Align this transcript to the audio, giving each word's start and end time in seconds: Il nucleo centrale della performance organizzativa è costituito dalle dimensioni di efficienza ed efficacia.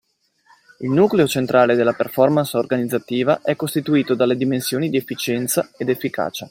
Il 0.79 0.89
nucleo 0.89 1.27
centrale 1.27 1.75
della 1.75 1.93
performance 1.93 2.57
organizzativa 2.57 3.41
è 3.43 3.55
costituito 3.55 4.15
dalle 4.15 4.35
dimensioni 4.35 4.89
di 4.89 4.97
efficienza 4.97 5.69
ed 5.77 5.89
efficacia. 5.89 6.39